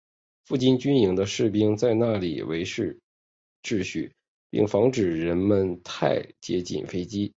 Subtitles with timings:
[0.45, 2.99] 附近军营的士兵在那里维持
[3.61, 4.11] 秩序
[4.49, 7.29] 并防止人们太接近飞机。